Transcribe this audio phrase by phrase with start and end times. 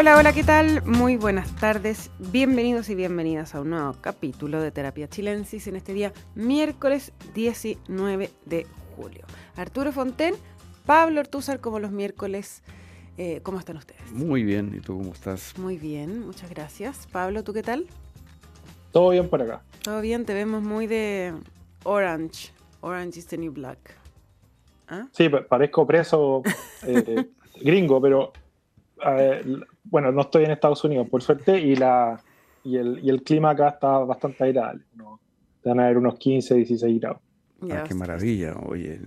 [0.00, 0.84] Hola, hola, ¿qué tal?
[0.84, 2.12] Muy buenas tardes.
[2.30, 8.30] Bienvenidos y bienvenidas a un nuevo capítulo de Terapia Chilensis en este día miércoles 19
[8.46, 8.64] de
[8.94, 9.24] julio.
[9.56, 10.34] Arturo Fonten,
[10.86, 12.62] Pablo Ortúzar como los miércoles.
[13.16, 14.12] Eh, ¿Cómo están ustedes?
[14.12, 15.58] Muy bien, ¿y tú cómo estás?
[15.58, 17.08] Muy bien, muchas gracias.
[17.10, 17.84] Pablo, ¿tú qué tal?
[18.92, 19.62] Todo bien por acá.
[19.82, 21.34] Todo bien, te vemos muy de
[21.82, 22.52] Orange.
[22.82, 23.96] Orange is the new black.
[24.86, 25.08] ¿Ah?
[25.10, 26.44] Sí, parezco preso
[26.86, 27.26] eh,
[27.60, 28.32] gringo, pero
[29.90, 32.20] bueno, no estoy en Estados Unidos, por suerte, y, la,
[32.64, 34.84] y, el, y el clima acá está bastante agradable.
[34.94, 35.20] ¿no?
[35.64, 37.20] Van a haber unos 15, 16 grados.
[37.70, 38.54] Ah, qué maravilla.
[38.66, 39.00] Oye,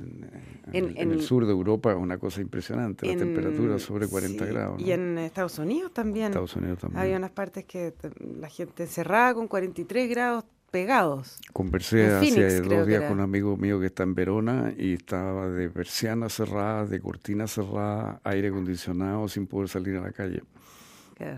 [0.73, 4.81] en, el sur de Europa es una cosa impresionante, la temperatura sobre 40 grados.
[4.81, 6.27] Y en Estados Unidos también.
[6.27, 7.02] Estados Unidos también.
[7.02, 7.94] Había unas partes que
[8.39, 11.38] la gente cerraba con 43 grados pegados.
[11.53, 15.70] Conversé hace dos días con un amigo mío que está en Verona y estaba de
[15.70, 20.41] persianas cerradas, de cortinas cerradas, aire acondicionado sin poder salir a la calle.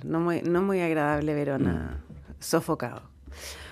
[0.04, 2.34] No, muy, no muy agradable Verona, mm.
[2.40, 3.02] sofocado.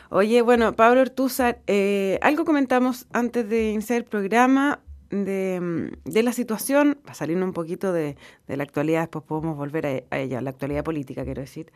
[0.10, 6.98] Oye, bueno, Pablo Ortúzar, eh, algo comentamos antes de iniciar el programa de, la situación,
[7.02, 10.84] para salir un poquito de, la actualidad, después podemos volver a, a ella, la actualidad
[10.84, 11.72] política, quiero decir.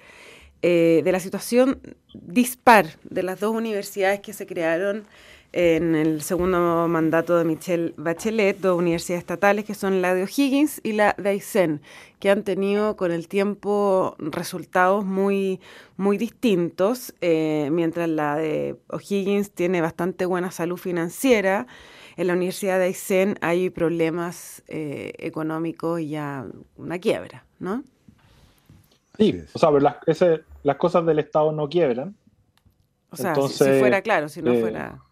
[0.61, 1.79] Eh, de la situación
[2.13, 5.03] dispar de las dos universidades que se crearon
[5.55, 10.81] en el segundo mandato de Michelle Bachelet, dos universidades estatales que son la de O'Higgins
[10.83, 11.81] y la de Aysén,
[12.19, 15.61] que han tenido con el tiempo resultados muy,
[15.95, 21.67] muy distintos, eh, mientras la de O'Higgins tiene bastante buena salud financiera.
[22.17, 26.45] En la Universidad de Aysén hay problemas eh, económicos y ya
[26.75, 27.81] una quiebra, ¿no?
[29.17, 29.95] Sí, o sea, las,
[30.63, 32.13] las cosas del Estado no quiebran.
[33.09, 35.04] O sea, si, fuera claro, si no eh, fuera...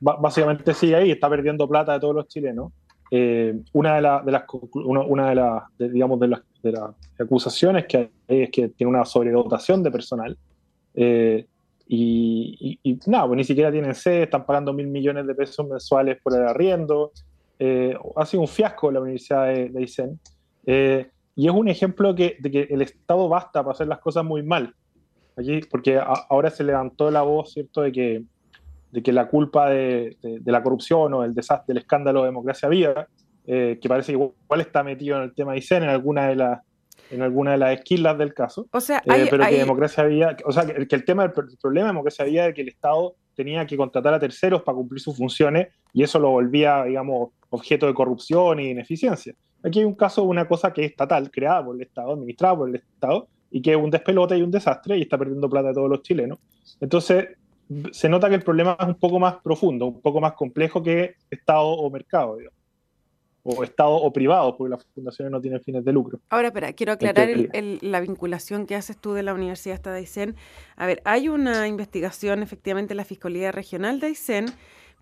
[0.00, 2.72] Básicamente sí, ahí está perdiendo plata de todos los chilenos.
[3.10, 8.42] Eh, una de, las una, de las digamos de las, de las acusaciones que hay
[8.42, 10.38] es que tiene una sobredotación de personal
[10.94, 11.44] eh,
[11.88, 16.34] y, nada, pues ni siquiera tienen sede, están pagando mil millones de pesos mensuales por
[16.34, 17.10] el arriendo.
[18.16, 20.20] ha sido un fiasco la Universidad de, de Aysén.
[21.40, 24.74] Y es un ejemplo de que el Estado basta para hacer las cosas muy mal.
[25.36, 28.24] Allí, porque ahora se levantó la voz, ¿cierto?, de que,
[28.90, 33.08] de que la culpa de, la corrupción o del desastre, del escándalo de democracia viva,
[33.46, 36.36] eh, que parece que igual está metido en el tema de ICEN en alguna de
[36.36, 36.60] las
[37.10, 38.68] en alguna de las esquilas del caso.
[38.70, 41.92] O sea, eh, pero que democracia había, o sea, que, el tema del problema de
[41.92, 45.68] democracia había de que el Estado tenía que contratar a terceros para cumplir sus funciones
[45.92, 49.34] y eso lo volvía, digamos, objeto de corrupción y ineficiencia.
[49.62, 52.56] Aquí hay un caso de una cosa que es estatal, creada por el Estado, administrada
[52.56, 55.68] por el Estado, y que es un despelote y un desastre y está perdiendo plata
[55.68, 56.38] de todos los chilenos.
[56.80, 57.28] Entonces,
[57.92, 61.16] se nota que el problema es un poco más profundo, un poco más complejo que
[61.30, 62.58] Estado o mercado, digamos.
[63.42, 66.20] o Estado o privado, porque las fundaciones no tienen fines de lucro.
[66.30, 70.36] Ahora, espera, quiero aclarar la vinculación que haces tú de la Universidad de Aysén.
[70.76, 74.46] A ver, hay una investigación efectivamente en la Fiscalía Regional de Aysén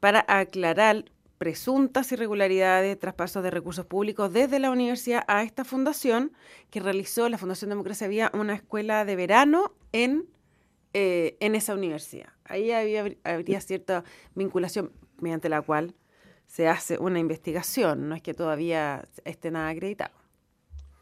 [0.01, 1.05] para aclarar
[1.39, 6.33] presuntas irregularidades, traspasos de recursos públicos desde la universidad a esta fundación
[6.71, 10.27] que realizó la Fundación Democracia Vía una escuela de verano en,
[10.93, 12.29] eh, en esa universidad.
[12.45, 14.05] Ahí había, habría cierta
[14.35, 15.95] vinculación mediante la cual
[16.47, 20.15] se hace una investigación, no es que todavía esté nada acreditado.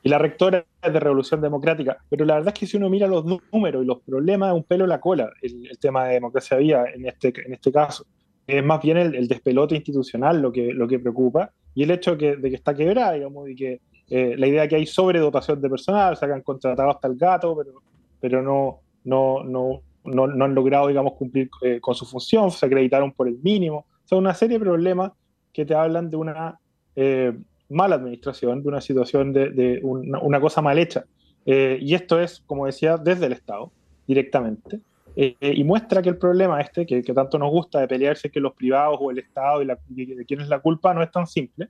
[0.03, 3.07] Y la rectora es de Revolución Democrática, pero la verdad es que si uno mira
[3.09, 6.57] los números y los problemas, un pelo en la cola el, el tema de democracia
[6.59, 8.07] vía en este, en este caso
[8.47, 12.41] es más bien el, despelote institucional lo que, lo que preocupa y el hecho de
[12.41, 16.17] que está quebrada, digamos, y que eh, la idea que hay sobredotación de personal, o
[16.17, 17.83] sea, que han contratado hasta el gato, pero,
[18.21, 23.13] pero no, no, no, no, han logrado, digamos, cumplir eh, con su función, se acreditaron
[23.13, 23.87] por el mínimo.
[24.05, 25.13] O sea, una serie de problemas
[25.53, 26.59] que te hablan de una
[26.95, 27.33] eh,
[27.71, 31.05] mala administración, de una situación de, una, cosa mal hecha.
[31.47, 33.73] y esto es, como decía, desde el Estado,
[34.07, 34.81] directamente.
[35.19, 38.53] Eh, y muestra que el problema este, que, tanto nos gusta de pelearse que los
[38.53, 41.69] privados o el Estado y, de quién es la culpa, no es tan simple.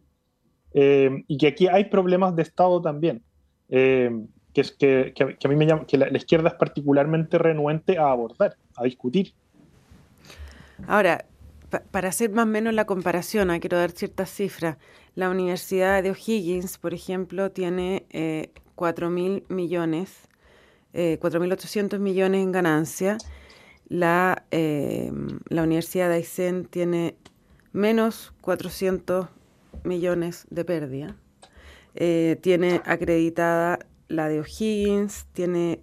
[0.74, 3.22] Eh, y que aquí hay problemas de Estado también,
[3.68, 4.10] eh,
[4.62, 8.56] que, que, que, a mí me llama, que la, izquierda es particularmente renuente a abordar,
[8.76, 9.34] a discutir.
[10.86, 11.26] Ahora,
[11.90, 14.76] para hacer más o menos la comparación, ah, quiero dar ciertas cifras.
[15.14, 20.28] La Universidad de O'Higgins, por ejemplo, tiene eh, 4 mil millones
[20.98, 23.18] eh, 4.800 millones en ganancia.
[23.88, 25.12] La, eh,
[25.50, 27.16] la Universidad de Aysén tiene
[27.72, 29.28] menos 400
[29.84, 31.16] millones de pérdida.
[31.94, 35.80] Eh, tiene acreditada la de O'Higgins, tiene,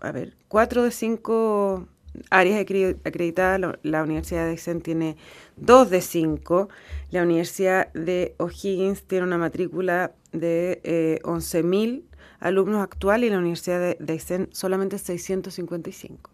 [0.00, 1.86] a ver, cuatro de cinco
[2.30, 3.78] áreas acreditadas.
[3.82, 5.16] La, Universidad de Aysén tiene
[5.56, 6.68] dos de cinco.
[7.10, 12.04] La Universidad de O'Higgins tiene una matrícula de eh, 11.000
[12.40, 16.30] alumnos actuales y la Universidad de, de solamente 655.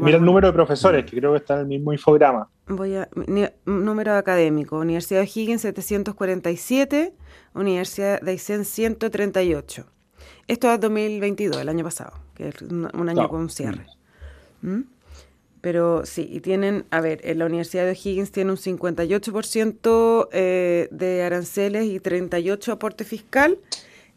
[0.00, 2.48] Mira el número de profesores, que creo que está en el mismo infograma.
[2.66, 3.08] Voy a.
[3.66, 7.14] número académico: Universidad de Higgins 747,
[7.54, 9.86] Universidad de Aysén 138.
[10.52, 13.86] Esto es 2022, el año pasado, que es un, año con cierre.
[14.60, 14.82] ¿Mm?
[15.62, 20.88] Pero sí, y tienen, a ver, en la Universidad de Higgins tiene un 58% eh,
[20.90, 23.60] de aranceles y 38 aporte fiscal,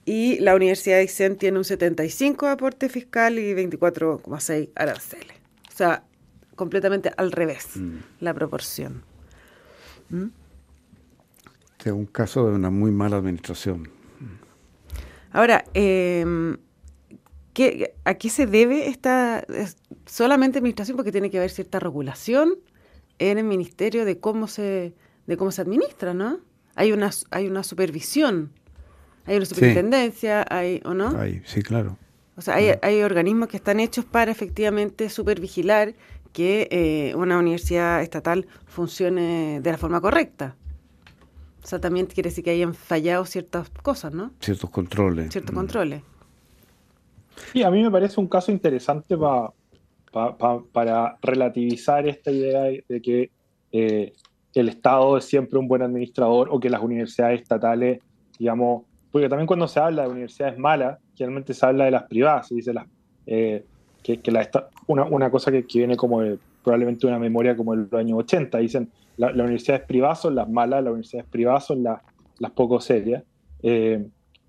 [0.03, 5.37] y la Universidad de Aysén tiene un 75 aporte fiscal y 24,6 aranceles.
[5.69, 6.03] O sea,
[6.57, 7.95] completamente al revés mm.
[8.19, 9.03] la proporción.
[10.09, 10.25] ¿Mm?
[11.77, 13.94] Este es un caso de una muy mala administración.
[15.35, 16.25] Ahora, eh,
[18.05, 19.45] ¿a qué se debe esta
[20.05, 20.95] solamente administración?
[20.95, 22.53] Porque tiene que haber cierta regulación
[23.19, 24.93] en el ministerio de cómo se
[25.27, 26.39] de cómo se administra, ¿no?
[26.75, 28.53] Hay una hay una supervisión,
[29.25, 31.19] hay una superintendencia, hay o no?
[31.19, 31.97] Hay, sí, claro.
[32.37, 35.95] O sea, hay, hay organismos que están hechos para efectivamente supervigilar
[36.31, 40.55] que eh, una universidad estatal funcione de la forma correcta.
[41.65, 44.29] O sea, también quiere decir que hayan fallado ciertas cosas, ¿no?
[44.39, 45.31] Ciertos controles.
[45.31, 45.57] Ciertos mm.
[45.57, 46.03] controles.
[47.51, 49.17] Sí, a mí me parece un caso interesante
[50.11, 53.31] para relativizar esta idea de que
[53.71, 54.13] eh,
[54.53, 57.99] el Estado es siempre un buen administrador o que las universidades estatales,
[58.37, 62.47] digamos, porque también cuando se habla de universidades malas, generalmente se habla de las privadas,
[62.47, 62.85] se dice las,
[63.25, 63.65] eh,
[64.03, 64.21] que,
[64.85, 68.57] una, una, cosa que, viene como de, probablemente una memoria como de los años 80,
[68.57, 72.01] dicen las universidades privadas son las malas, las universidades privadas son las,
[72.39, 73.23] las poco serias.
[73.63, 74.03] Eh,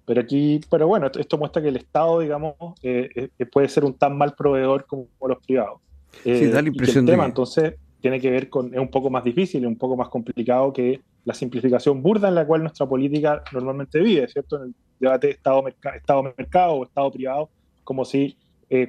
[0.04, 3.94] pero aquí, pero bueno, esto, muestra que el Estado, digamos, eh, eh, puede ser un
[3.94, 5.80] tan mal proveedor como, los privados.
[6.24, 9.22] sí, da la impresión el tema, entonces, tiene que ver con, es un poco más
[9.22, 13.42] difícil, es un poco más complicado que la simplificación burda en la cual nuestra política
[13.52, 14.56] normalmente vive, ¿cierto?
[14.56, 17.50] En el debate Estado-mercado Estado -mercado, o Estado-privado,
[17.84, 18.36] como si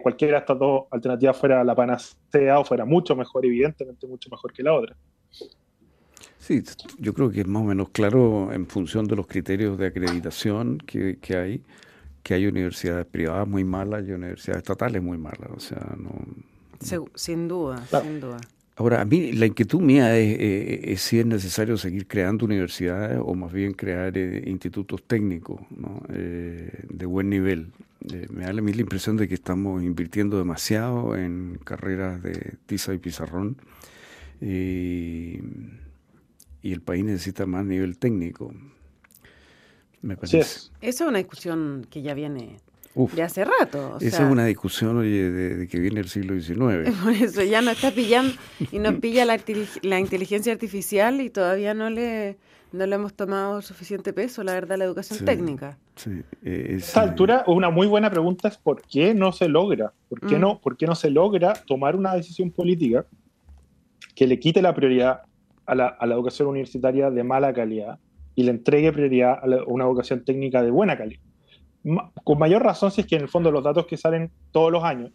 [0.01, 4.51] cualquiera de estas dos alternativas fuera la panacea o fuera mucho mejor, evidentemente mucho mejor
[4.53, 4.95] que la otra.
[6.39, 6.63] Sí,
[6.97, 10.77] yo creo que es más o menos claro en función de los criterios de acreditación
[10.77, 11.61] que, hay,
[12.23, 15.49] que hay universidades privadas muy malas y universidades estatales muy malas.
[15.55, 16.11] O sea, no...
[17.15, 18.37] Sin duda, sin duda.
[18.77, 23.51] Ahora, a mí la inquietud mía es, si es necesario seguir creando universidades o más
[23.51, 25.59] bien crear eh, institutos técnicos
[26.13, 27.71] eh, de buen nivel.
[28.13, 32.53] Eh, me da a mí la impresión de que estamos invirtiendo demasiado en carreras de
[32.67, 33.57] tiza y pizarrón.
[34.39, 35.39] Y
[36.67, 38.53] y el país necesita más nivel técnico.
[40.01, 40.39] Me parece.
[40.39, 42.57] Esa es una discusión que ya viene
[43.15, 43.97] de hace rato.
[44.01, 46.95] esa es una discusión oye, de, que viene el siglo XIX.
[47.03, 48.33] Por eso ya no está pillando
[48.71, 49.39] y nos pilla la,
[49.83, 52.37] la, inteligencia artificial y todavía no le,
[52.71, 55.77] no le hemos tomado suficiente peso, la verdad, la educación técnica.
[55.95, 59.93] Sí, a esta altura, una muy buena pregunta es ¿por qué no se logra?
[60.09, 60.41] ¿Por qué, mm.
[60.41, 63.05] no, ¿Por qué no se logra tomar una decisión política
[64.15, 65.21] que le quite la prioridad
[65.67, 67.99] a la, educación universitaria de mala calidad
[68.35, 71.21] y le entregue prioridad a, una educación técnica de buena calidad.
[72.23, 74.83] Con mayor razón si es que en el fondo los datos que salen todos los
[74.83, 75.11] años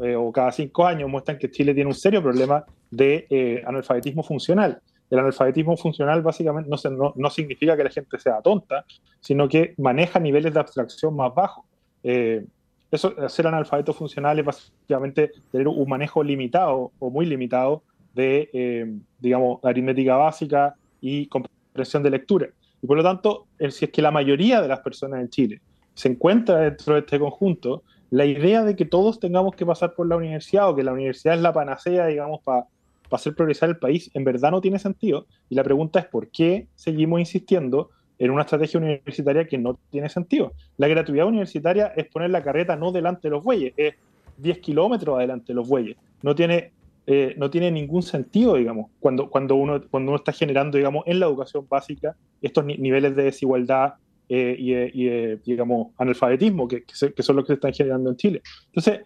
[0.00, 4.22] eh, o cada cinco años muestran que Chile tiene un serio problema de eh, analfabetismo
[4.22, 4.80] funcional.
[5.10, 8.84] El analfabetismo funcional básicamente no, no, significa que la gente sea tonta,
[9.20, 11.64] sino que maneja niveles de abstracción más bajos.
[12.02, 12.44] Eh,
[12.90, 17.82] eso, ser analfabeto funcional es básicamente tener un manejo limitado o muy limitado
[18.14, 22.48] de, eh, digamos, aritmética básica y comprensión de lectura.
[22.80, 25.60] Y por lo tanto, si es que la mayoría de las personas en Chile
[25.98, 30.06] se encuentra dentro de este conjunto, la idea de que todos tengamos que pasar por
[30.06, 32.66] la universidad o que la universidad es la panacea, digamos, para
[33.10, 35.26] hacer progresar el país, en verdad no tiene sentido.
[35.50, 37.90] Y la pregunta es por qué seguimos insistiendo
[38.20, 40.52] en una estrategia universitaria que no tiene sentido.
[40.76, 43.94] La gratuidad universitaria es poner la carreta no delante de los bueyes, es
[44.36, 45.96] 10 kilómetros adelante de los bueyes.
[46.22, 46.70] No tiene
[47.08, 51.18] eh, no tiene ningún sentido, digamos, cuando, cuando, uno, cuando uno está generando, digamos, en
[51.18, 53.94] la educación básica estos niveles de desigualdad
[54.28, 58.42] eh, y, digamos, analfabetismo que, que, son los que se están generando en Chile.
[58.66, 59.00] Entonces,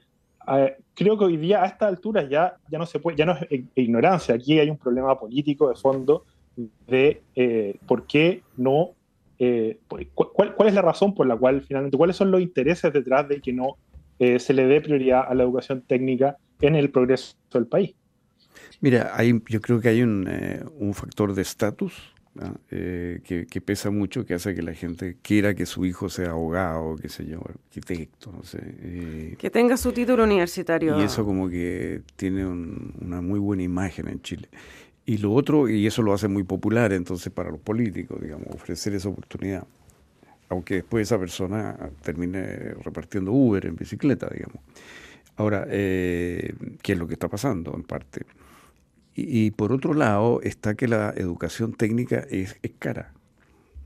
[0.94, 3.62] creo que hoy día a esta altura ya, ya no se puede, ya no es
[3.76, 6.24] ignorancia, aquí hay un problema político de fondo
[6.86, 8.90] de eh, por qué no,
[9.88, 13.40] cuál, cuál, es la razón por la cual finalmente, cuáles son los intereses detrás de
[13.40, 13.76] que no
[14.18, 17.94] se le dé prioridad a la educación técnica en el progreso del país.
[18.80, 22.11] Mira, hay, yo creo que hay un, eh, factor de estatus
[22.70, 26.96] eh, que, pesa mucho, que hace que la gente quiera que su hijo sea abogado,
[26.96, 28.58] qué sé yo, arquitecto, no sé.
[28.62, 29.36] Eh.
[29.38, 30.98] que tenga su título universitario.
[30.98, 34.48] Y eso como que tiene una muy buena imagen en Chile.
[35.04, 38.94] Y lo otro, y eso lo hace muy popular entonces para los políticos, digamos, ofrecer
[38.94, 39.66] esa oportunidad.
[40.48, 44.58] aunque después esa persona termine repartiendo Uber en bicicleta, digamos.
[45.36, 48.26] Ahora, eh, ¿qué es lo que está pasando en parte?
[49.14, 53.12] Y, por otro lado está que la educación técnica es, cara.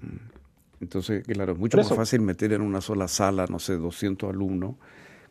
[0.01, 0.83] Mm.
[0.83, 4.77] Entonces, claro, es mucho más fácil meter en una sola sala, no sé, 200 alumnos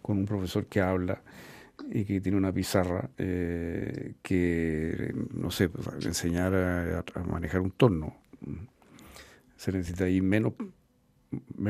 [0.01, 1.21] con un profesor que habla
[1.89, 8.15] y que tiene una pizarra eh, que, no sé, pues, enseñar a, manejar un torno.
[8.41, 8.65] Mm.
[9.55, 10.53] Se necesita ahí menos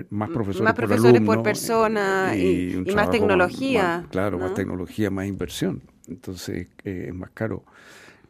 [0.10, 4.06] más profesores, más profesores por, persona y, más tecnología.
[4.10, 5.82] claro, más tecnología, más inversión.
[6.08, 7.64] Entonces eh, es más caro.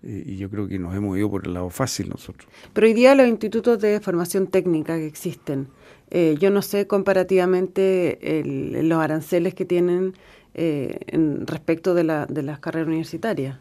[0.05, 2.47] Y yo creo que nos hemos ido por el lado fácil nosotros.
[2.73, 5.67] Pero hoy día los institutos de formación técnica que existen,
[6.11, 10.13] eh, yo no sé comparativamente los aranceles que tienen
[10.57, 13.57] eh, en respecto de, la, de las carreras universitarias?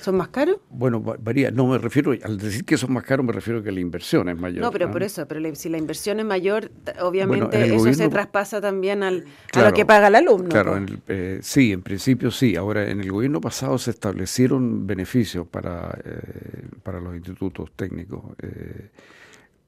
[0.00, 0.58] ¿Son más caros?
[0.70, 1.50] Bueno, varía.
[1.50, 4.28] No, me refiero, al decir que son más caros, me refiero a que la inversión
[4.28, 4.62] es mayor.
[4.62, 9.02] No, pero por eso, pero si la inversión es mayor, obviamente eso se traspasa también
[9.02, 9.24] al,
[9.54, 10.48] a lo que paga el alumno.
[10.48, 12.54] Claro, eh, sí, en principio sí.
[12.54, 18.22] Ahora, en el gobierno pasado se establecieron beneficios para, eh, para los institutos técnicos.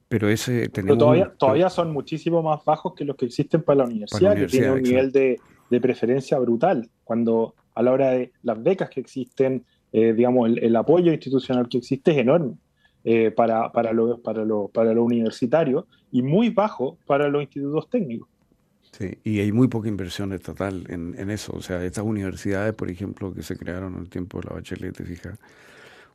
[0.09, 3.85] pero ese tenemos todavía, todavía son muchísimo más bajos que los que existen para la
[3.87, 8.63] universidad, que tiene un nivel de de preferencia brutal, cuando a la hora de las
[8.63, 12.55] becas que existen, eh, digamos, el, apoyo institucional que existe es enorme
[13.05, 18.29] eh, para, para, lo, para, para universitario y muy bajo para los institutos técnicos.
[18.93, 21.53] Sí, y hay muy poca inversión estatal en, en, eso.
[21.55, 24.97] O sea, estas universidades, por ejemplo, que se crearon en el tiempo de la Bachelet,
[25.05, 25.39] fija,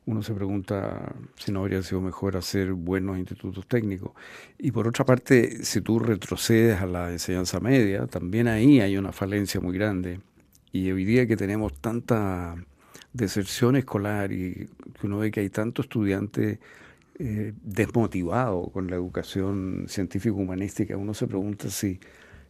[0.06, 4.12] uno se pregunta si no habría sido mejor hacer buenos institutos técnicos.
[4.58, 9.12] Y por otra parte, si tú retrocedes a la enseñanza media, también ahí hay una
[9.12, 10.20] falencia muy grande.
[10.72, 12.54] Y hoy día que tenemos tanta
[13.12, 14.68] deserción escolar y
[15.00, 16.58] que uno ve que hay tantos estudiantes
[17.18, 22.00] eh, desmotivados con la educación científico-humanística, uno se pregunta si,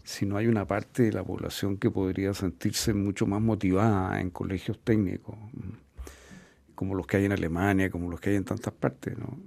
[0.03, 4.31] si no hay una parte de la población que podría sentirse mucho más motivada en
[4.31, 5.37] colegios técnicos
[6.85, 9.17] como los que hay en Alemania, como los que hay en tantas partes.
[9.17, 9.39] No,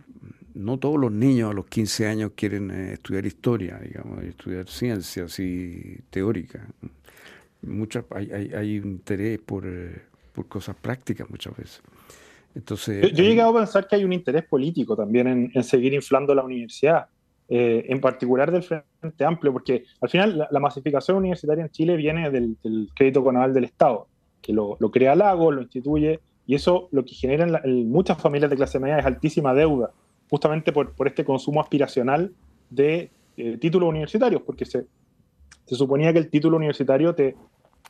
[0.55, 5.39] no todos los niños a los 15 años quieren eh, estudiar historia, digamos, estudiar ciencias
[5.39, 6.67] y teórica.
[7.61, 10.01] Muchas, hay, hay, interés por, eh,
[10.33, 11.81] por, cosas prácticas muchas veces.
[12.55, 16.33] Entonces, yo, he llegado a pensar que hay un interés político también en, seguir inflando
[16.33, 17.05] la universidad,
[17.49, 22.31] eh, en particular del Frente Amplio, porque al final la, masificación universitaria en Chile viene
[22.31, 22.57] del,
[22.95, 24.07] crédito conal del Estado,
[24.41, 28.49] que lo, lo crea Lago, lo instituye y eso lo que genera en, muchas familias
[28.49, 29.91] de clase media es altísima deuda,
[30.29, 32.33] justamente por, por este consumo aspiracional
[32.69, 34.85] de eh, títulos universitarios, porque se,
[35.65, 37.35] se, suponía que el título universitario te,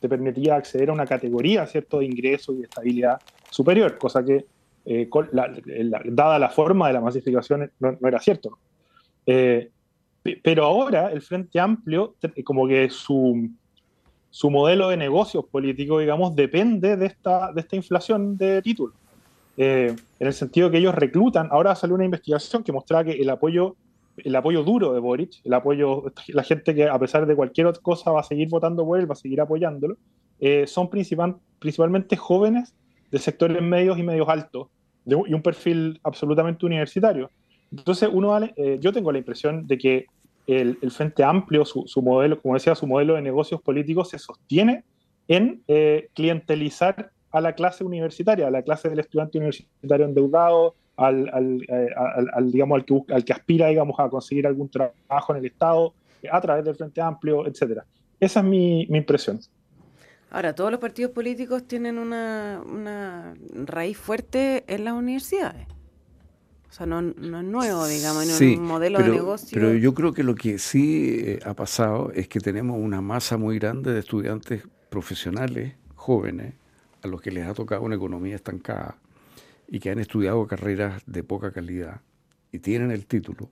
[0.00, 2.00] te, permitía acceder a una categoría ¿cierto?
[2.00, 4.44] de ingreso y de estabilidad superior, cosa que,
[4.84, 5.08] eh,
[6.06, 8.58] dada la forma de la masificación, no, era cierto.
[9.24, 9.70] Eh,
[10.42, 13.50] pero ahora el Frente Amplio, como que su,
[14.30, 18.94] su modelo de negocios políticos, digamos, depende de esta, de esta inflación de títulos.
[19.56, 23.28] Eh, en el sentido que ellos reclutan, ahora salió una investigación que mostraba que el
[23.30, 23.74] apoyo,
[24.16, 27.82] el apoyo duro de Boric, el apoyo, la gente que a pesar de cualquier otra
[27.82, 29.96] cosa va a seguir votando por él, va a seguir apoyándolo,
[30.40, 32.74] eh, son principal, principalmente jóvenes
[33.10, 34.68] de sectores medios y medios altos
[35.06, 37.30] y un perfil absolutamente universitario.
[37.72, 40.06] Entonces, uno, eh, yo tengo la impresión de que
[40.48, 44.84] el, Frente Amplio, su, modelo, como decía, su modelo de negocios políticos se sostiene
[45.28, 51.62] en eh, clientelizar a la clase universitaria, a la clase del estudiante universitario endeudado, al,
[51.68, 51.88] eh,
[52.44, 56.28] digamos, al, que, al que aspira digamos, a conseguir algún trabajo en el Estado eh,
[56.32, 57.84] a través del Frente Amplio, etcétera.
[58.18, 59.38] Esa es mi, mi impresión.
[60.30, 65.66] Ahora, todos los partidos políticos tienen una, una raíz fuerte en las universidades.
[66.68, 69.58] O sea, no, no es nuevo, digamos, no es un modelo de negocio.
[69.58, 73.38] Pero yo creo que lo que sí eh, ha pasado es que tenemos una masa
[73.38, 76.54] muy grande de estudiantes profesionales, jóvenes,
[77.02, 78.98] a los que les ha tocado una economía estancada
[79.66, 82.00] y que han estudiado carreras de poca calidad
[82.52, 83.50] y tienen el título.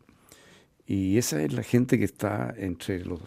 [0.87, 3.20] Y esa es la gente que está entre los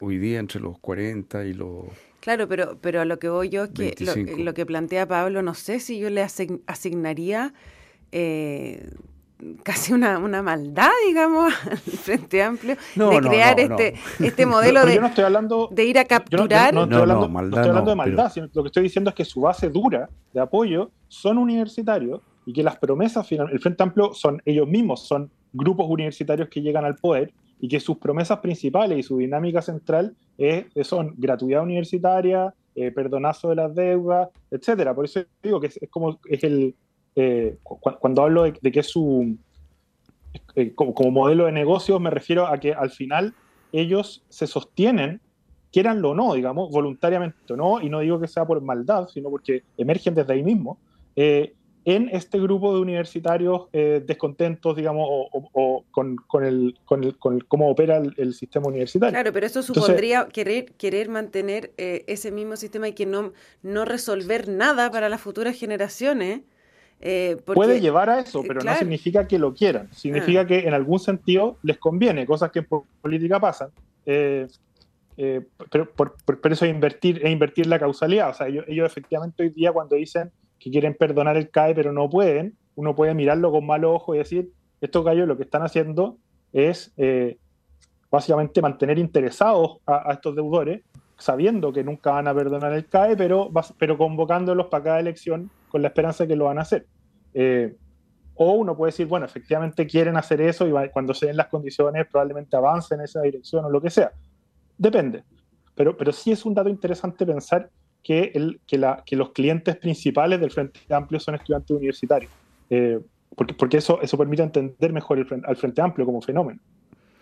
[0.00, 1.86] hoy día entre los 40 y los
[2.20, 5.42] Claro, pero pero a lo que voy yo es que lo, lo, que plantea Pablo,
[5.42, 7.52] no sé si yo le asignaría
[8.12, 8.90] eh,
[9.62, 15.00] casi una, una maldad, digamos, al Frente Amplio, de crear este, este modelo de,
[15.70, 16.72] de ir a capturar.
[16.74, 19.68] no, estoy hablando, hablando de maldad, sino lo que estoy diciendo es que su base
[19.68, 25.06] dura de apoyo son universitarios y que las promesas, el Frente Amplio son ellos mismos,
[25.06, 29.62] son grupos universitarios que llegan al poder y que sus promesas principales y su dinámica
[29.62, 34.94] central es, son gratuidad universitaria, eh, perdonazo de las deudas, etcétera.
[34.94, 36.74] Por eso digo que es como es el,
[37.16, 39.36] eh, cuando hablo de, que es su,
[40.54, 43.34] eh, como, modelo de negocios, me refiero a que al final
[43.72, 45.20] ellos se sostienen,
[45.72, 49.30] quieranlo o no, digamos, voluntariamente o no, y no digo que sea por maldad, sino
[49.30, 50.78] porque emergen desde ahí mismo,
[51.16, 51.54] eh,
[51.84, 57.70] en este grupo de universitarios eh, descontentos, digamos, o, con, el, con, el, con cómo
[57.70, 59.12] opera el, sistema universitario.
[59.12, 63.84] Claro, pero eso supondría querer, querer mantener eh, ese mismo sistema y que no, no
[63.84, 66.40] resolver nada para las futuras generaciones.
[67.00, 69.92] Eh, puede llevar a eso, pero no significa que lo quieran.
[69.92, 70.46] Significa ah.
[70.46, 72.66] que en algún sentido les conviene, cosas que en
[73.00, 73.70] política pasan.
[74.04, 76.16] pero, por,
[76.50, 78.30] eso es invertir, es invertir la causalidad.
[78.30, 81.92] O sea, ellos, ellos efectivamente hoy día cuando dicen que quieren perdonar el CAE pero
[81.92, 85.62] no pueden, uno puede mirarlo con mal ojo y decir, estos gallos lo que están
[85.62, 86.18] haciendo
[86.52, 87.36] es eh,
[88.10, 90.82] básicamente mantener interesados a, estos deudores,
[91.18, 95.82] sabiendo que nunca van a perdonar el CAE, pero, pero convocándolos para cada elección con
[95.82, 96.86] la esperanza de que lo van a hacer.
[97.34, 97.74] Eh,
[98.36, 102.06] o uno puede decir, bueno, efectivamente quieren hacer eso y cuando se den las condiciones
[102.06, 104.12] probablemente avancen en esa dirección o lo que sea.
[104.78, 105.24] Depende.
[105.74, 107.70] Pero, pero sí es un dato interesante pensar
[108.04, 112.30] que, el, que, la, que los clientes principales del Frente Amplio son estudiantes universitarios,
[112.70, 113.00] eh,
[113.34, 116.60] porque, porque eso, eso permite entender mejor el, al Frente Amplio como fenómeno.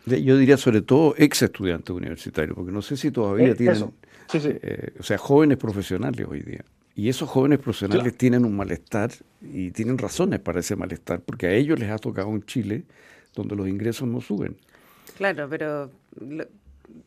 [0.04, 3.94] Yo diría sobre todo ex estudiantes universitarios, porque no sé si todavía eh, tienen,
[4.34, 6.62] eh, o sea, jóvenes profesionales hoy día.
[6.94, 11.52] Y esos jóvenes profesionales tienen un malestar y tienen razones para ese malestar, porque a
[11.52, 12.84] ellos les ha tocado un Chile
[13.34, 14.56] donde los ingresos no suben.
[15.16, 15.90] Claro, pero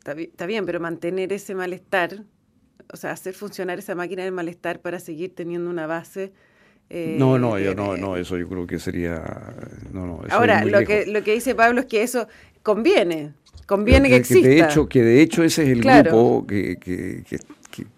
[0.08, 2.24] está bien, pero mantener ese malestar
[2.92, 6.32] o sea, hacer funcionar esa máquina del malestar para seguir teniendo una base.
[6.90, 9.24] Eh, no, no, yo, no, no, eso yo creo que sería.
[9.92, 12.28] No, no, ahora, lo que, lo que dice Pablo es que eso
[12.62, 13.34] conviene,
[13.66, 14.48] conviene que, exista.
[14.48, 17.40] de hecho, que de hecho ese es el grupo que, que, que,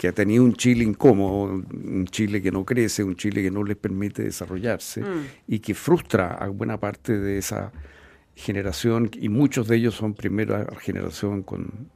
[0.08, 3.78] ha tenido un Chile incómodo, un Chile que no crece, un Chile que no les
[3.78, 5.26] permite desarrollarse mm.
[5.48, 7.72] y que frustra a buena parte de esa
[8.36, 11.90] generación, y muchos de ellos son primera generación con,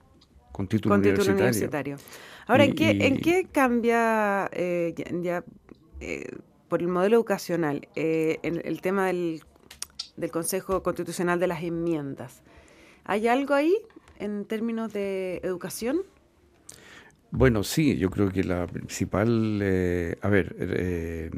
[0.52, 1.98] con título universitario.
[2.48, 5.44] Ahora, ¿en, qué, ¿en qué cambia eh, ya,
[6.00, 6.26] eh,
[6.68, 9.44] por el modelo educacional eh, el tema del,
[10.18, 12.42] del, Consejo Constitucional de las Enmiendas?
[13.06, 13.78] ¿Hay algo ahí
[14.18, 16.02] en términos de educación?
[17.32, 20.54] Bueno, sí, yo creo que la principal, eh, a ver...
[20.60, 21.32] Eh,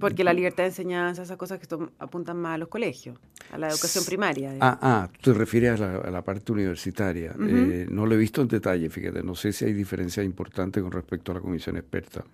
[0.00, 1.66] Porque la libertad de enseñanza, esas cosas que
[2.00, 3.16] apuntan más a los colegios,
[3.52, 4.56] a la educación primaria.
[4.60, 7.36] Ah, ah, tú te refieres a la, parte universitaria.
[7.38, 10.90] Eh, no lo he visto en detalle, fíjate, no sé si hay diferencias importantes con
[10.90, 12.24] respecto a la comisión experta.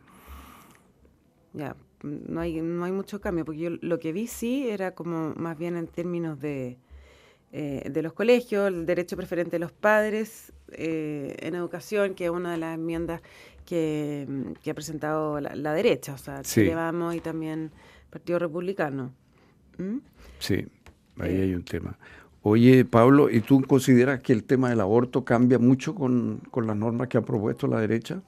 [1.53, 5.35] Ya, no hay, no hay mucho cambio, porque yo lo que vi sí era como
[5.35, 6.79] más bien en términos de
[7.53, 12.31] eh, de los colegios, el derecho preferente de los padres eh, en educación, que es
[12.31, 13.23] una de las enmiendas
[13.65, 14.27] que,
[14.69, 16.63] ha presentado la, derecha, o sea, sí.
[16.63, 17.71] llevamos y también
[18.11, 19.13] Partido Republicano.
[19.79, 19.99] ¿Mm?
[20.39, 20.67] Sí,
[21.19, 21.99] ahí hay un tema.
[22.43, 27.09] Oye, Pablo, ¿y tú consideras que el tema del aborto cambia mucho con, las normas
[27.09, 28.23] que ha propuesto la derecha?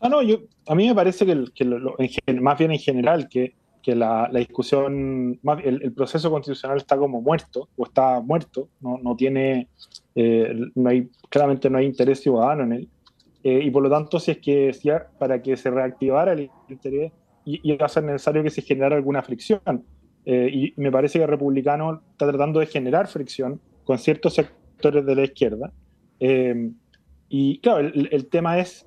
[0.00, 4.30] Ah, no, yo, a mí me parece que, más bien en general, que que la,
[4.32, 9.68] discusión, el, proceso constitucional está como muerto, o está muerto, no, no tiene,
[10.14, 12.88] eh, no hay, claramente no hay interés ciudadano en él.
[13.42, 14.74] Eh, y por lo tanto, si es que
[15.18, 17.12] para que se reactivara el interés,
[17.44, 19.84] iba a ser necesario que se generara alguna fricción.
[20.24, 25.04] Eh, y me parece que el republicano está tratando de generar fricción con ciertos sectores
[25.04, 25.70] de la izquierda.
[27.28, 28.86] y claro, el, el tema es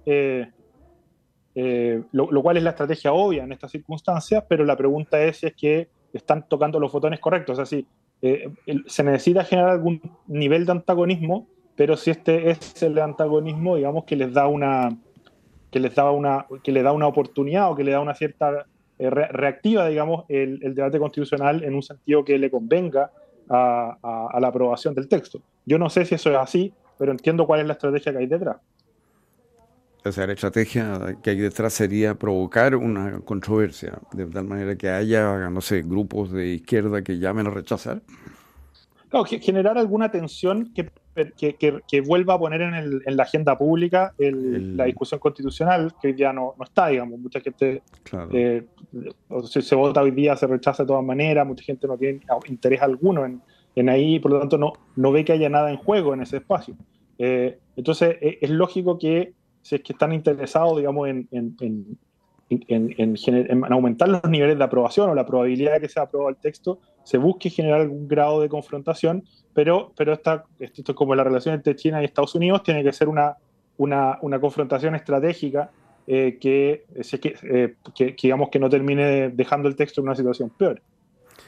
[1.59, 5.47] eh, lo, cual es la estrategia obvia en estas circunstancias, pero la pregunta es si
[5.47, 7.79] es que están tocando los botones correctos, o sea,
[8.21, 8.51] eh,
[8.85, 14.15] se necesita generar algún nivel de antagonismo, pero si este es el antagonismo, digamos, que
[14.15, 14.95] les da una
[15.71, 18.67] que les da una que le da una oportunidad o que le da una cierta
[18.99, 23.09] eh, reactiva, digamos, el, debate constitucional en un sentido que le convenga
[23.49, 25.41] a la aprobación del texto.
[25.65, 28.27] Yo no sé si eso es así, pero entiendo cuál es la estrategia que hay
[28.27, 28.57] detrás.
[30.09, 34.89] O sea, la estrategia que hay detrás sería provocar una controversia, de tal manera que
[34.89, 38.01] haya, no sé, grupos de izquierda que llamen a rechazar.
[39.09, 40.89] Claro, generar alguna tensión que,
[41.87, 46.13] que, vuelva a poner en, el, en, la agenda pública la discusión constitucional, que hoy
[46.13, 47.19] día no, no está, digamos.
[47.19, 47.81] Mucha gente
[48.33, 48.65] eh,
[49.45, 53.25] se, vota hoy día, se rechaza de todas maneras, mucha gente no tiene interés alguno
[53.25, 53.41] en,
[53.75, 56.37] en ahí, por lo tanto no, no ve que haya nada en juego en ese
[56.37, 56.75] espacio.
[57.17, 59.33] Eh, entonces, e, es lógico que
[59.67, 61.97] si es que están interesados, digamos, en, en,
[63.69, 67.17] aumentar los niveles de aprobación o la probabilidad de que sea aprobado el texto, se
[67.17, 71.75] busque generar algún grado de confrontación, pero, pero esta, esto es como la relación entre
[71.75, 73.35] China y Estados Unidos, tiene que ser una,
[73.75, 75.69] una, una confrontación estratégica
[76.07, 76.85] eh, que,
[77.43, 80.81] eh, que, digamos que no termine dejando el texto en una situación peor.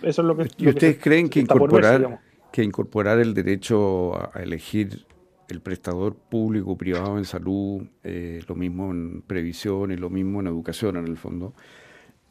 [0.02, 0.50] Eso es lo que...
[0.58, 2.20] ¿Y ustedes creen que incorporar,
[2.52, 5.06] que incorporar el derecho a, elegir
[5.50, 10.48] el prestador público privado en salud, eh, lo mismo en previsión y lo mismo en
[10.48, 11.54] educación en el fondo,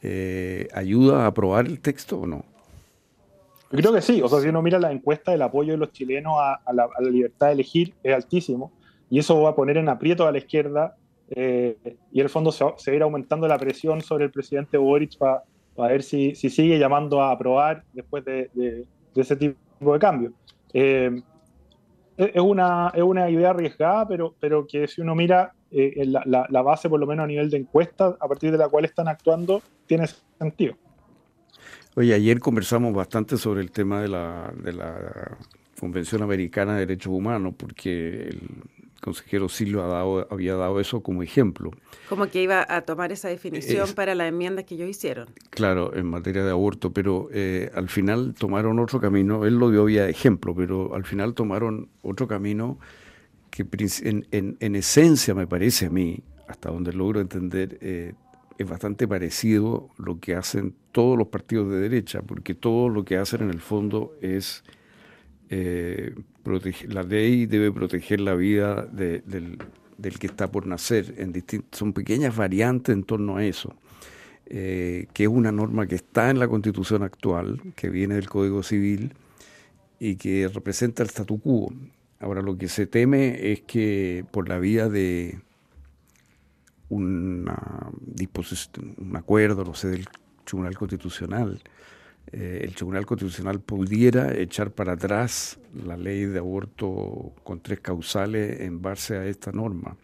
[0.03, 2.45] eh, ¿ayuda a aprobar el texto o no?
[3.71, 6.35] Creo que sí, o sea, si uno mira la encuesta, el apoyo de los chilenos
[6.39, 8.73] a, la, libertad de elegir es altísimo,
[9.11, 10.97] y eso va a poner en aprieto a la izquierda,
[11.31, 11.77] eh,
[12.11, 15.43] y en el fondo se, ir aumentando la presión sobre el presidente Boric para
[15.77, 20.33] ver si, sigue llamando a aprobar después de, ese tipo de cambio.
[20.73, 21.21] Eh,
[22.19, 26.89] es, una, es una idea arriesgada, pero, pero que si uno mira eh, la, base,
[26.89, 30.07] por lo menos a nivel de encuesta, a partir de la cual están actuando, tiene
[30.39, 30.75] sentido.
[31.95, 35.39] Oye, ayer conversamos bastante sobre el tema de la, de la
[35.79, 38.41] Convención Americana de Derechos Humanos, porque el
[39.01, 41.71] consejero Silva dado, había dado eso como ejemplo.
[42.09, 45.29] Como que iba a tomar esa definición para las enmiendas que ellos hicieron.
[45.51, 49.85] Claro, en materia de aborto, pero eh, al final tomaron otro camino, él lo dio
[49.85, 52.79] vía ejemplo, pero al final tomaron otro camino
[53.51, 53.67] que
[54.03, 58.15] en, en, en esencia me parece a mí, hasta donde logro entender, eh,
[58.59, 63.17] es bastante parecido lo que hacen todos los partidos de derecha, porque todo lo que
[63.17, 64.65] hacen en el fondo es
[65.51, 66.15] eh,
[66.89, 69.59] la ley debe proteger la vida del,
[70.19, 71.15] que está por nacer,
[71.73, 73.75] son pequeñas variantes en torno a eso,
[74.47, 78.63] eh, que es una norma que está en la constitución actual, que viene del Código
[78.63, 79.15] Civil
[80.01, 81.73] y que representa el statu quo.
[82.21, 85.41] Ahora lo que se teme es que por la vía de
[86.89, 90.07] una disposición, un acuerdo, no sé, del
[90.45, 91.61] Tribunal Constitucional,
[92.33, 98.61] eh, el Tribunal Constitucional pudiera echar para atrás la ley de aborto con tres causales
[98.61, 99.97] en base a esta norma.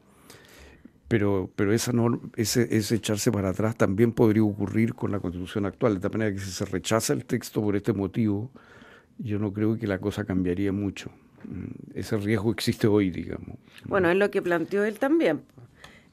[1.08, 5.66] Pero, pero esa norma, ese, ese echarse para atrás también podría ocurrir con la Constitución
[5.66, 8.50] actual, de tal manera que si se rechaza el texto por este motivo,
[9.18, 11.10] yo no creo que la cosa cambiaría mucho.
[11.44, 13.58] Mm, ese riesgo existe hoy, digamos.
[13.84, 15.42] Bueno, es lo que planteó él también.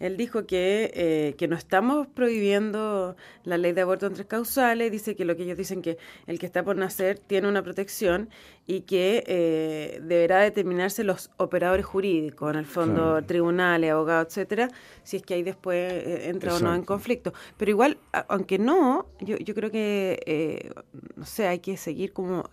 [0.01, 4.91] Él dijo que, eh, que no estamos prohibiendo la ley de aborto en tres causales,
[4.91, 8.29] dice que lo que ellos dicen que el que está por nacer tiene una protección
[8.65, 14.69] y que eh, deberá determinarse los operadores jurídicos, en el fondo tribunales, abogados, etcétera,
[15.03, 17.31] si es que ahí después eh, entra o no en conflicto.
[17.57, 20.73] Pero igual, aunque no, yo, yo creo que,
[21.15, 22.49] no sé, hay que seguir como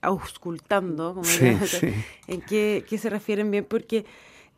[0.00, 1.28] auscultando, como
[2.28, 4.04] en qué, qué se refieren bien, porque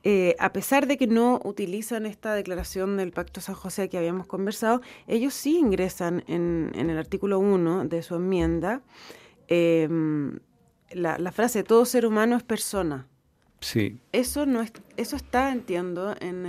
[0.03, 4.27] eh, a pesar de que no utilizan esta declaración del Pacto San José que habíamos
[4.27, 8.83] conversado, ellos sí ingresan en, el artículo 1 de su enmienda
[9.49, 10.39] em,
[10.91, 13.07] la, frase todo ser humano es persona.
[13.61, 13.99] Sí.
[14.13, 16.47] Eso, no es, eso está, entiendo, en,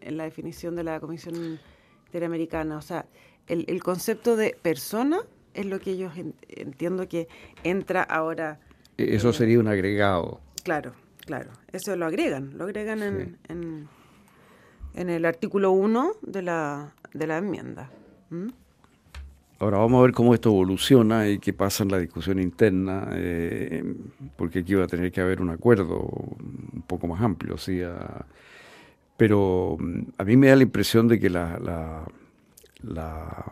[0.00, 1.60] en la definición de la Comisión
[2.06, 2.76] Interamericana.
[2.76, 3.06] O sea,
[3.46, 5.20] el, el concepto de persona
[5.54, 6.12] es lo que ellos
[6.48, 7.28] entiendo que
[7.62, 8.60] entra ahora.
[8.98, 10.40] E-, eso sería un agregado.
[10.64, 10.92] Claro.
[11.24, 13.38] Claro, eso lo agregan, lo agregan en,
[14.94, 17.90] en, el artículo 1 de la, de la enmienda.
[19.58, 23.84] Ahora vamos a ver cómo esto evoluciona y qué pasa en la discusión interna, eh,
[24.36, 27.80] porque aquí va a tener que haber un acuerdo un poco más amplio, ¿sí?
[29.16, 32.04] pero mm, a mí me da la impresión de que la, la,
[32.82, 33.44] la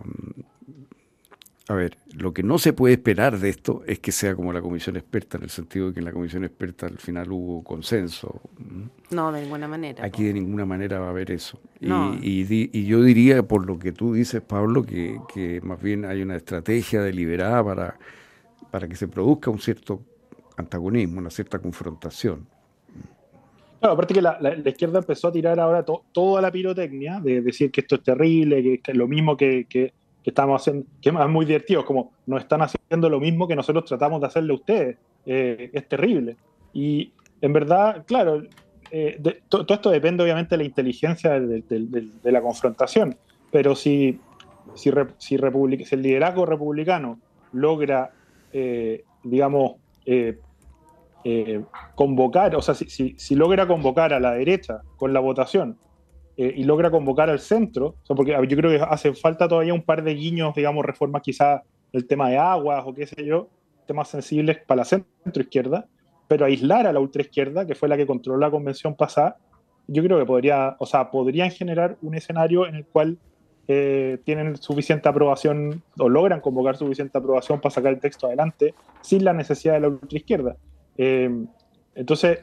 [1.71, 4.61] a ver, lo que no se puede esperar de esto es que sea como la
[4.61, 8.41] comisión experta, en el sentido de que en la comisión experta al final hubo consenso.
[9.11, 10.05] No, de ninguna manera.
[10.05, 11.61] Aquí de ninguna manera va a haber eso.
[11.81, 17.03] Y, yo diría, por lo que tú dices, Pablo, que, más bien hay una estrategia
[17.03, 17.99] deliberada para,
[18.73, 20.03] para que se produzca un cierto
[20.57, 22.49] antagonismo, una cierta confrontación.
[23.79, 27.83] Claro, aparte que la, izquierda empezó a tirar ahora toda la pirotecnia, de decir que
[27.83, 31.85] esto es terrible, que, es lo mismo que, que estamos haciendo, que es muy divertido,
[31.85, 34.97] como nos están haciendo lo mismo que nosotros tratamos de hacerle a ustedes.
[35.27, 36.37] Eh, es terrible.
[36.73, 38.43] Y en verdad, claro,
[38.91, 43.17] eh, todo esto depende obviamente de la inteligencia de, la confrontación,
[43.51, 44.19] pero si,
[44.75, 47.19] si, si, el liderazgo republicano
[47.53, 48.11] logra,
[48.53, 49.77] eh, digamos,
[51.95, 55.77] convocar, o sea, si, si logra convocar a la derecha con la votación
[56.41, 60.03] eh, y logra convocar al centro, porque yo creo que hace falta todavía un par
[60.03, 61.61] de guiños, digamos, reformas quizás
[61.93, 63.49] el tema de aguas o qué sé yo,
[63.87, 65.87] temas sensibles para la centro izquierda,
[66.29, 69.37] pero aislar a la ultra izquierda, que fue la que controló la convención pasada,
[69.87, 73.19] yo creo que podría, o sea, podrían generar un escenario en el cual
[73.69, 79.25] eh, tienen suficiente aprobación o logran convocar suficiente aprobación para sacar el texto adelante sin
[79.25, 80.57] la necesidad de la ultra izquierda.
[80.97, 81.31] Eh,
[81.95, 82.39] entonces,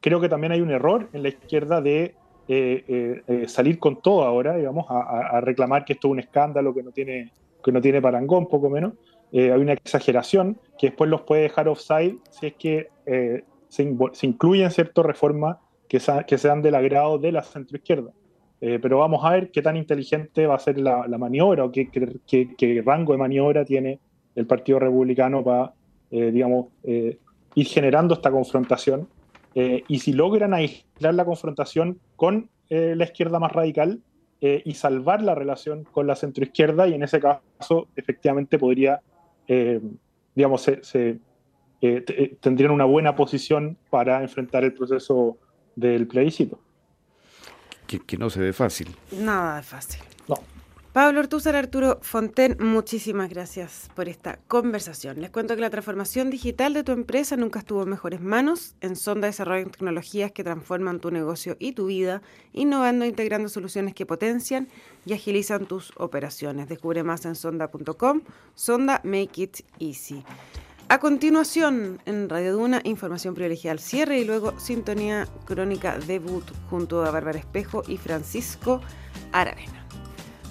[0.00, 2.14] creo que también hay un error en la izquierda de
[2.48, 6.74] eh, eh, eh, salir con todo ahora, digamos, a, reclamar que esto es un escándalo
[6.74, 8.94] que no tiene, que no tiene parangón, poco menos,
[9.32, 12.88] hay una exageración que después los puede dejar offside si es que
[13.68, 15.56] se, se, incluyen ciertas reformas
[15.88, 18.12] que, que sean del agrado de la centroizquierda.
[18.64, 21.88] Eh, pero vamos a ver qué tan inteligente va a ser la, maniobra o qué,
[21.90, 23.98] qué, rango de maniobra tiene
[24.36, 25.72] el Partido Republicano para,
[26.12, 27.18] eh, digamos, eh,
[27.56, 29.08] ir generando esta confrontación.
[29.54, 34.00] Y si logran aislar la confrontación con la izquierda más radical
[34.40, 39.00] y salvar la relación con la centroizquierda, y en ese caso efectivamente podría,
[40.34, 41.18] digamos, se,
[42.40, 45.36] tendrían una buena posición para enfrentar el proceso
[45.76, 46.58] del plebiscito
[47.98, 48.94] que, no se ve fácil.
[49.12, 50.00] Nada de fácil.
[50.28, 50.36] No.
[50.92, 55.22] Pablo Ortúzar, Arturo Fonten, muchísimas gracias por esta conversación.
[55.22, 58.74] Les cuento que la transformación digital de tu empresa nunca estuvo en mejores manos.
[58.82, 62.20] En Sonda desarrollan tecnologías que transforman tu negocio y tu vida,
[62.52, 64.68] innovando e integrando soluciones que potencian
[65.06, 66.68] y agilizan tus operaciones.
[66.68, 68.20] Descubre más en sonda.com.
[68.54, 70.22] Sonda Make It Easy.
[70.88, 77.02] A continuación, en Radio Duna, información privilegiada al cierre y luego sintonía crónica debut junto
[77.02, 78.82] a Bárbara Espejo y Francisco
[79.32, 79.81] Aravena.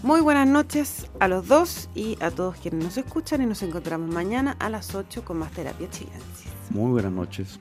[0.03, 4.11] Muy buenas noches a los dos y a todos quienes nos escuchan y nos encontramos
[4.11, 6.51] mañana a las 8 con más terapia chilensis.
[6.71, 7.59] Muy buenas noches.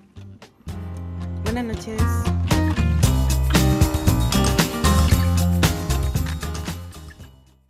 [1.44, 2.00] Buenas noches.